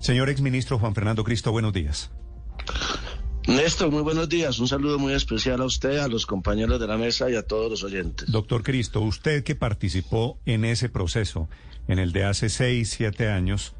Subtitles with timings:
[0.00, 2.10] Señor exministro Juan Fernando Cristo, buenos días.
[3.46, 4.58] Néstor, muy buenos días.
[4.58, 7.70] Un saludo muy especial a usted, a los compañeros de la mesa y a todos
[7.70, 8.30] los oyentes.
[8.30, 11.48] Doctor Cristo, usted que participó en ese proceso,
[11.88, 13.74] en el de hace seis, siete años,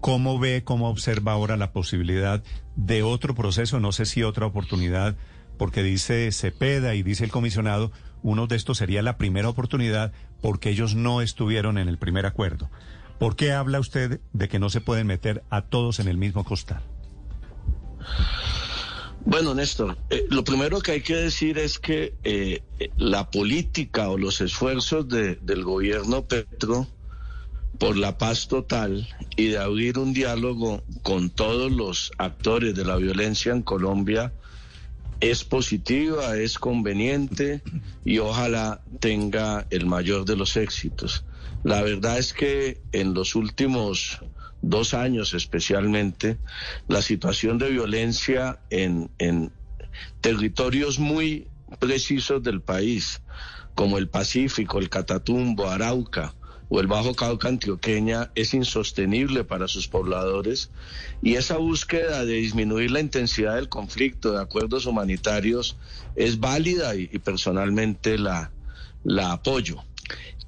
[0.00, 2.44] ¿cómo ve, cómo observa ahora la posibilidad
[2.76, 3.80] de otro proceso?
[3.80, 5.16] No sé si otra oportunidad,
[5.56, 10.12] porque dice Cepeda y dice el comisionado, uno de estos sería la primera oportunidad
[10.42, 12.70] porque ellos no estuvieron en el primer acuerdo.
[13.18, 16.44] ¿Por qué habla usted de que no se pueden meter a todos en el mismo
[16.44, 16.82] costal?
[19.24, 22.62] Bueno, Néstor, eh, lo primero que hay que decir es que eh,
[22.96, 26.86] la política o los esfuerzos del gobierno Petro
[27.78, 29.06] por la paz total
[29.36, 34.32] y de abrir un diálogo con todos los actores de la violencia en Colombia
[35.20, 37.62] es positiva, es conveniente
[38.04, 41.24] y ojalá tenga el mayor de los éxitos.
[41.64, 44.20] La verdad es que en los últimos
[44.62, 46.38] dos años especialmente,
[46.86, 49.52] la situación de violencia en, en
[50.20, 53.20] territorios muy precisos del país,
[53.74, 56.34] como el Pacífico, el Catatumbo, Arauca,
[56.68, 60.70] o el Bajo Cauca antioqueña es insostenible para sus pobladores
[61.22, 65.76] y esa búsqueda de disminuir la intensidad del conflicto de acuerdos humanitarios
[66.14, 68.52] es válida y, personalmente la,
[69.04, 69.82] la apoyo.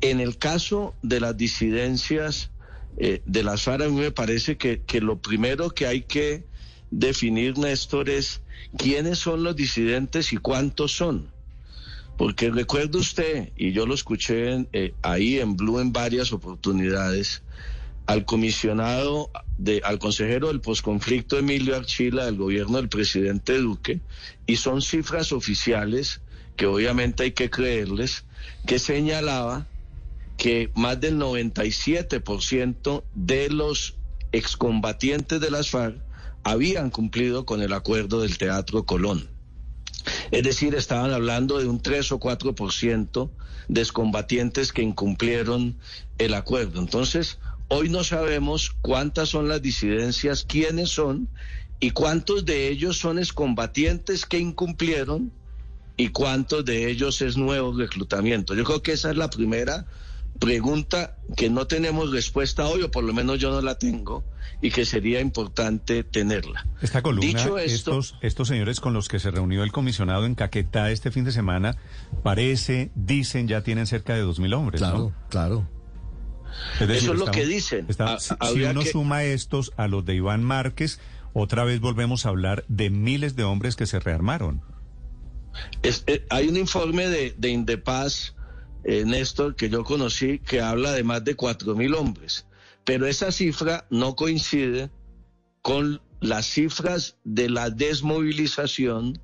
[0.01, 2.51] En el caso de las disidencias
[2.97, 6.45] eh, de las FARC, a mí me parece que, que lo primero que hay que
[6.91, 8.43] definir, Néstor, es
[8.77, 11.31] quiénes son los disidentes y cuántos son.
[12.21, 17.43] Porque recuerda usted, y yo lo escuché eh, ahí en Blue en varias oportunidades,
[18.05, 24.01] al comisionado, de, al consejero del posconflicto Emilio Archila del gobierno del presidente Duque,
[24.47, 26.21] y son cifras oficiales
[26.57, 28.27] que obviamente hay que creerles,
[28.67, 29.67] que señalaba
[30.37, 33.97] que más del 97% de los
[34.33, 35.97] excombatientes de las FARC
[36.43, 39.40] habían cumplido con el acuerdo del Teatro Colón.
[40.31, 43.31] Es decir, estaban hablando de un 3 o 4%
[43.69, 45.77] de combatientes que incumplieron
[46.19, 46.81] el acuerdo.
[46.81, 51.29] Entonces, hoy no sabemos cuántas son las disidencias, quiénes son
[51.81, 55.33] y cuántos de ellos son excombatientes que incumplieron
[55.97, 58.55] y cuántos de ellos es nuevo reclutamiento.
[58.55, 59.87] Yo creo que esa es la primera
[60.39, 64.25] pregunta que no tenemos respuesta hoy, o por lo menos yo no la tengo,
[64.63, 66.67] y que sería importante tenerla.
[66.81, 71.11] Esta columna, estos, estos señores con los que se reunió el comisionado en Caquetá este
[71.11, 71.77] fin de semana,
[72.23, 74.81] parece, dicen, ya tienen cerca de 2.000 hombres.
[74.81, 75.69] Claro, claro.
[76.81, 77.87] Eso es lo que dicen.
[78.09, 81.01] si uno suma estos a los de Iván Márquez,
[81.33, 84.63] otra vez volvemos a hablar de miles de hombres que se rearmaron.
[85.83, 88.35] Eh, hay un informe de, de Indepaz
[88.85, 92.47] eh, Néstor, que yo conocí, que habla de más de cuatro mil hombres.
[92.85, 94.91] Pero esa cifra no coincide
[95.63, 99.21] con las cifras de la desmovilización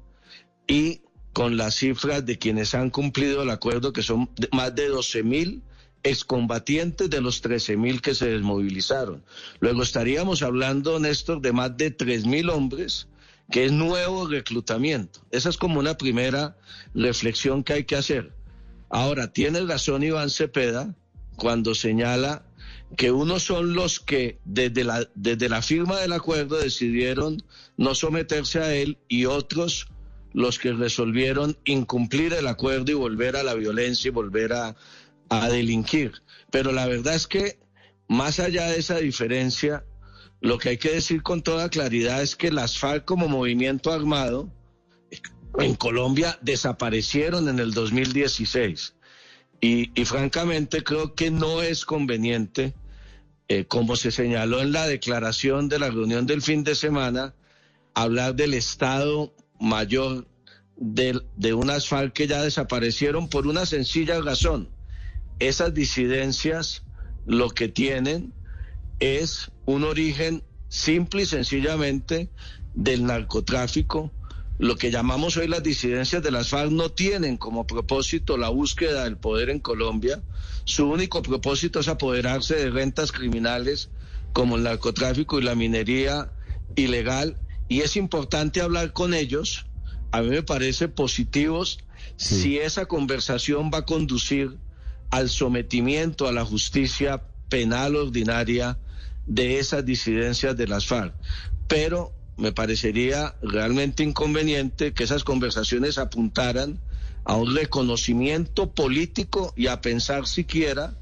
[0.66, 1.00] y
[1.32, 5.62] con las cifras de quienes han cumplido el acuerdo, que son más de 12 mil
[6.02, 9.24] excombatientes de los 13 mil que se desmovilizaron.
[9.60, 13.08] Luego estaríamos hablando, Néstor, de más de 3 mil hombres,
[13.50, 15.20] que es nuevo reclutamiento.
[15.30, 16.56] Esa es como una primera
[16.94, 18.32] reflexión que hay que hacer.
[18.88, 20.94] Ahora, tiene razón Iván Cepeda
[21.36, 22.44] cuando señala
[22.96, 27.42] que unos son los que desde la, desde la firma del acuerdo decidieron
[27.76, 29.88] no someterse a él y otros
[30.32, 34.76] los que resolvieron incumplir el acuerdo y volver a la violencia y volver a,
[35.30, 36.12] a delinquir.
[36.50, 37.58] Pero la verdad es que
[38.08, 39.84] más allá de esa diferencia,
[40.40, 44.52] lo que hay que decir con toda claridad es que las FARC como movimiento armado
[45.58, 48.94] en Colombia desaparecieron en el 2016.
[49.60, 52.74] Y, francamente creo que no es conveniente,
[53.48, 57.34] eh, como se señaló en la declaración de la reunión del fin de semana,
[57.94, 60.28] hablar del Estado mayor
[60.76, 64.68] de, de unas FARC que ya desaparecieron por una sencilla razón.
[65.38, 66.82] Esas disidencias
[67.24, 68.32] lo que tienen
[69.00, 72.30] es un origen simple y sencillamente
[72.74, 74.12] del narcotráfico,
[74.58, 79.04] lo que llamamos hoy las disidencias de las FARC no tienen como propósito la búsqueda
[79.04, 80.22] del poder en Colombia.
[80.64, 83.90] Su único propósito es apoderarse de rentas criminales
[84.32, 86.32] como el narcotráfico y la minería
[86.74, 87.36] ilegal.
[87.68, 89.66] Y es importante hablar con ellos.
[90.10, 91.80] A mí me parece positivos
[92.16, 94.56] si esa conversación va a conducir
[95.10, 98.78] al sometimiento a la justicia penal ordinaria
[99.26, 101.14] de esas disidencias de las FARC.
[101.68, 106.78] Pero me parecería realmente inconveniente que esas conversaciones apuntaran
[107.24, 110.94] a un reconocimiento político y a pensar siquiera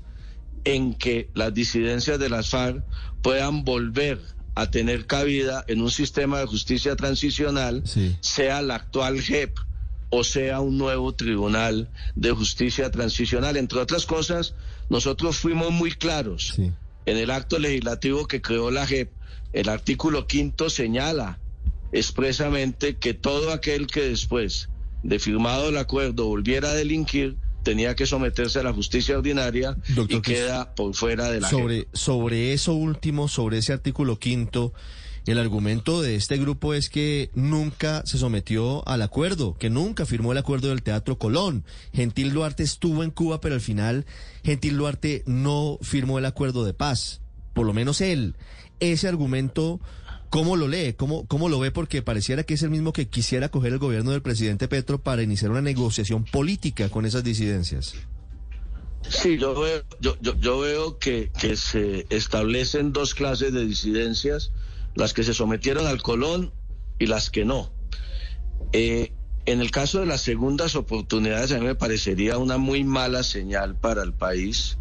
[0.65, 2.83] en que las disidencias de las FARC
[3.23, 4.21] puedan volver
[4.55, 7.83] a tener cabida en un sistema de justicia transicional,
[8.21, 9.59] sea la actual JEP
[10.11, 13.57] o sea un nuevo tribunal de justicia transicional.
[13.57, 14.55] Entre otras cosas,
[14.89, 16.57] nosotros fuimos muy claros
[17.07, 19.11] en el acto legislativo que creó la JEP.
[19.53, 21.39] El artículo quinto señala
[21.93, 24.69] expresamente que todo aquel que después
[25.03, 29.77] de firmado el acuerdo volviera a delinquir tenía que someterse a la justicia ordinaria
[30.09, 34.73] y queda por fuera de la sobre sobre eso último sobre ese artículo quinto
[35.33, 40.33] el argumento de este grupo es que nunca se sometió al acuerdo, que nunca firmó
[40.33, 41.65] el acuerdo del Teatro Colón.
[41.93, 44.05] Gentil Duarte estuvo en Cuba, pero al final
[44.45, 47.21] Gentil Duarte no firmó el acuerdo de paz.
[47.55, 48.37] Por lo menos él.
[48.81, 49.81] Ese argumento
[50.35, 50.95] ¿Cómo lo lee?
[50.95, 51.71] ¿Cómo, ¿Cómo lo ve?
[51.71, 55.23] Porque pareciera que es el mismo que quisiera coger el gobierno del presidente Petro para
[55.23, 57.95] iniciar una negociación política con esas disidencias.
[59.09, 64.51] Sí, yo veo, yo, yo, veo que, que, se establecen dos clases de disidencias,
[64.95, 66.53] las que se sometieron al Colón
[66.99, 67.73] y las que no.
[68.73, 69.13] Eh,
[69.47, 73.77] en el caso de las segundas oportunidades, a mí me parecería una muy mala señal
[73.77, 74.79] para el país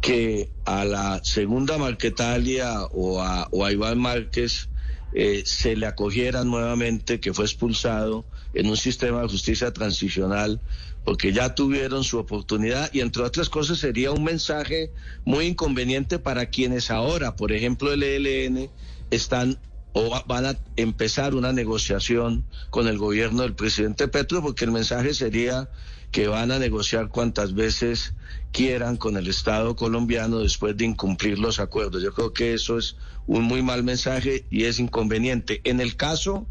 [0.00, 4.68] que a la segunda Marquetalia o a, o a Iván Márquez
[5.12, 10.60] eh, se le acogiera nuevamente que fue expulsado en un sistema de justicia transicional
[11.04, 14.92] porque ya tuvieron su oportunidad y entre otras cosas sería un mensaje
[15.24, 18.70] muy inconveniente para quienes ahora, por ejemplo el ELN,
[19.10, 19.58] están
[19.92, 25.14] o van a empezar una negociación con el gobierno del presidente Petro porque el mensaje
[25.14, 25.70] sería
[26.10, 28.14] que van a negociar cuantas veces
[28.52, 32.02] quieran con el Estado colombiano después de incumplir los acuerdos.
[32.02, 32.96] Yo creo que eso es
[33.26, 35.60] un muy mal mensaje y es inconveniente.
[35.64, 36.46] En el caso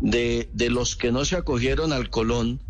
[0.00, 2.60] de, de los que no se acogieron al Colón,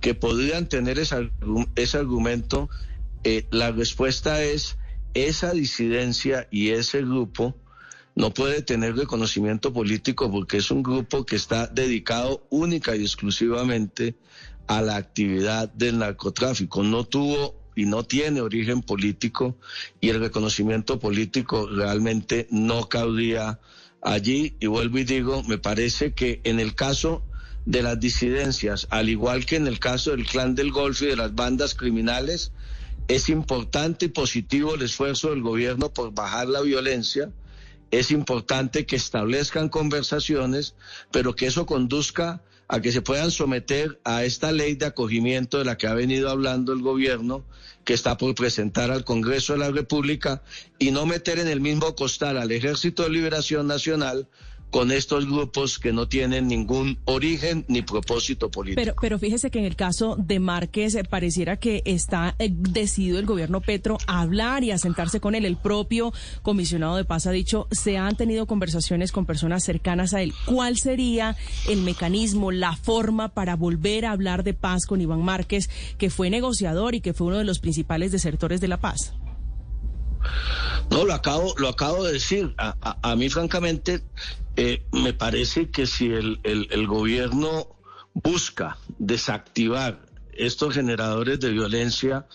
[0.00, 1.30] que podrían tener ese,
[1.76, 2.68] ese argumento,
[3.24, 4.78] eh, la respuesta es
[5.14, 7.56] esa disidencia y ese grupo
[8.18, 14.16] no puede tener reconocimiento político porque es un grupo que está dedicado única y exclusivamente
[14.66, 16.82] a la actividad del narcotráfico.
[16.82, 19.56] No tuvo y no tiene origen político
[20.00, 23.60] y el reconocimiento político realmente no cabría
[24.02, 24.56] allí.
[24.58, 27.22] Y vuelvo y digo, me parece que en el caso
[27.66, 31.16] de las disidencias, al igual que en el caso del clan del Golfo y de
[31.16, 32.50] las bandas criminales,
[33.06, 37.30] es importante y positivo el esfuerzo del gobierno por bajar la violencia.
[37.90, 40.74] Es importante que establezcan conversaciones,
[41.10, 45.64] pero que eso conduzca a que se puedan someter a esta ley de acogimiento de
[45.64, 47.46] la que ha venido hablando el gobierno,
[47.84, 50.42] que está por presentar al Congreso de la República,
[50.78, 54.28] y no meter en el mismo costal al Ejército de Liberación Nacional
[54.70, 58.80] con estos grupos que no tienen ningún origen ni propósito político.
[58.80, 63.18] Pero, pero fíjese que en el caso de Márquez eh, pareciera que está eh, decidido
[63.18, 65.44] el gobierno Petro a hablar y a sentarse con él.
[65.44, 66.12] El propio
[66.42, 70.32] comisionado de paz ha dicho, se han tenido conversaciones con personas cercanas a él.
[70.44, 71.36] ¿Cuál sería
[71.68, 76.30] el mecanismo, la forma para volver a hablar de paz con Iván Márquez, que fue
[76.30, 79.14] negociador y que fue uno de los principales desertores de la paz?
[80.90, 82.54] No, lo acabo, lo acabo de decir.
[82.58, 84.04] A, mí, francamente,
[84.56, 87.76] eh, me parece que si el, gobierno
[88.14, 90.00] busca desactivar
[90.32, 92.26] estos generadores de violencia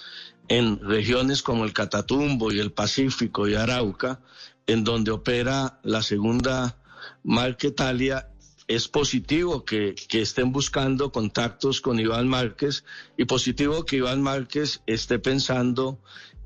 [0.48, 4.20] en regiones como el Catatumbo y el Pacífico y Arauca,
[4.68, 6.78] en donde opera la segunda
[7.24, 8.30] Marquetalia,
[8.68, 12.84] es positivo que, que, estén buscando contactos con Iván Márquez
[13.18, 16.00] y positivo que Iván Márquez esté pensando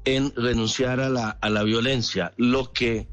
[0.05, 2.33] en renunciar a la, a la violencia.
[2.37, 3.07] Lo que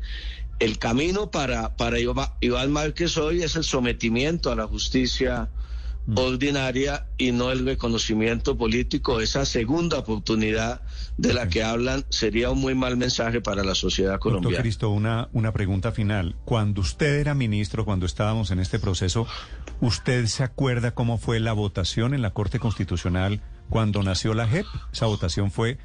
[0.61, 5.51] el camino para, para Iván Márquez hoy es el sometimiento a la justicia.
[6.15, 9.21] Ordinaria y no el reconocimiento político.
[9.21, 10.83] Esa segunda oportunidad
[11.17, 14.51] de la que hablan sería un muy mal mensaje para la sociedad colombiana.
[14.51, 16.37] Doctor Cristo, una, una pregunta final.
[16.45, 19.27] Cuando usted era ministro, cuando estábamos en este proceso,
[19.81, 24.67] ¿usted se acuerda cómo fue la votación en la Corte Constitucional cuando nació la JEP?
[24.93, 25.79] Esa votación fue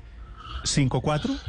[0.64, 1.40] 5-4?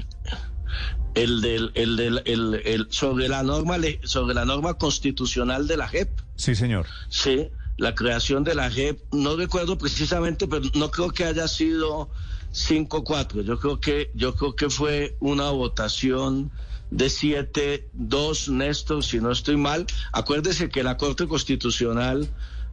[1.15, 6.09] El del, el del, el, sobre la norma, sobre la norma constitucional de la JEP.
[6.37, 6.87] Sí, señor.
[7.09, 12.10] Sí, la creación de la JEP, no recuerdo precisamente, pero no creo que haya sido
[12.52, 13.42] 5-4.
[13.42, 16.50] Yo creo que, yo creo que fue una votación
[16.90, 19.87] de 7-2, Néstor, si no estoy mal.
[20.12, 22.28] Acuérdese que la Corte Constitucional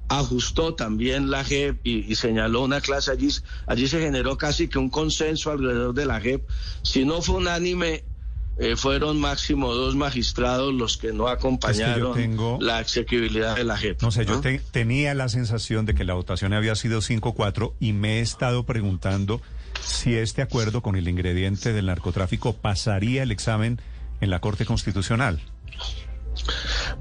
[0.09, 3.29] ajustó también la JEP y, señaló una clase allí,
[3.65, 6.45] allí se generó casi que un consenso alrededor de la JEP.
[6.81, 8.03] Si no fue unánime,
[8.59, 12.17] eh, fueron máximo dos magistrados los que no acompañaron
[12.59, 14.01] la asequibilidad de la JEP.
[14.01, 18.17] No sé, yo tenía la sensación de que la votación había sido 5-4 y me
[18.17, 19.41] he estado preguntando
[19.81, 23.79] si este acuerdo con el ingrediente del narcotráfico pasaría el examen
[24.21, 25.39] en la Corte Constitucional.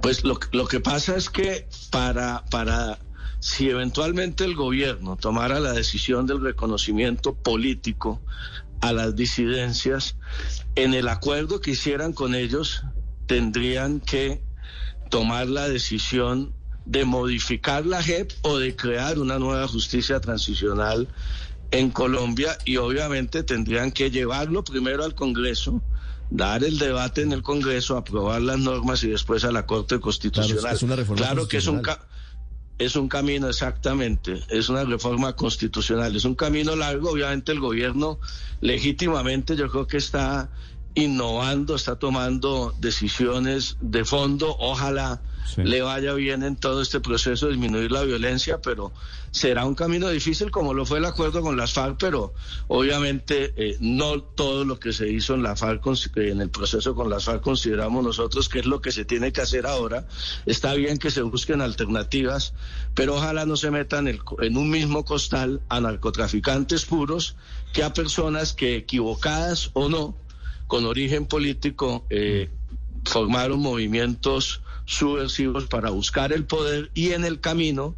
[0.03, 2.99] Pues lo, lo que pasa es que para, para
[3.41, 8.21] si eventualmente el gobierno tomara la decisión del reconocimiento político
[8.81, 10.17] a las disidencias,
[10.75, 12.83] en el acuerdo que hicieran con ellos,
[13.27, 14.43] tendrían que
[15.11, 16.53] tomar la decisión
[16.85, 21.09] de modificar la JEP o de crear una nueva justicia transicional
[21.73, 25.83] en Colombia y obviamente tendrían que llevarlo primero al Congreso,
[26.31, 30.61] dar el debate en el Congreso, aprobar las normas y después a la Corte Constitucional.
[30.61, 31.83] Claro, es una reforma claro que es un
[32.79, 38.21] es un camino exactamente, es una reforma constitucional, es un camino largo, obviamente el gobierno
[38.61, 40.51] legítimamente yo creo que está
[40.95, 45.23] innovando, está tomando decisiones de fondo, ojalá
[45.57, 48.93] le vaya bien en todo este proceso disminuir la violencia, pero
[49.31, 52.35] será un camino difícil como lo fue el acuerdo con las FARC, pero
[52.69, 55.83] obviamente eh, no todo lo que se hizo en la FARC,
[56.17, 59.41] en el proceso con las FARC consideramos nosotros que es lo que se tiene que
[59.41, 60.07] hacer ahora.
[60.47, 62.55] Está bien que se busquen alternativas,
[62.95, 67.37] pero ojalá no se metan en un mismo costal a narcotraficantes puros
[67.73, 70.17] que a personas que equivocadas o no,
[70.67, 72.51] con origen político, eh,
[73.05, 77.95] formaron movimientos subversivos para buscar el poder y en el camino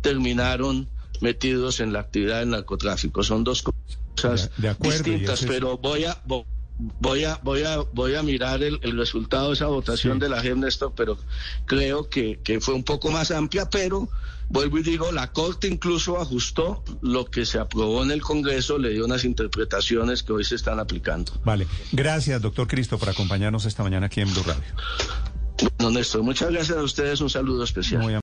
[0.00, 0.88] terminaron
[1.20, 3.22] metidos en la actividad del narcotráfico.
[3.22, 4.50] Son dos cosas
[4.80, 6.18] distintas, pero voy a
[7.00, 10.92] voy a voy a voy a mirar el, resultado de esa votación de la Néstor,
[10.96, 11.18] pero
[11.66, 14.08] creo que, que fue un poco más amplia, pero
[14.48, 18.90] vuelvo y digo, la Corte incluso ajustó lo que se aprobó en el Congreso, le
[18.90, 21.32] dio unas interpretaciones que hoy se están aplicando.
[21.44, 24.62] Vale, gracias, doctor Cristo, por acompañarnos esta mañana aquí en Blue Radio.
[25.78, 28.02] Bueno, Néstor, muchas gracias a ustedes, un saludo especial.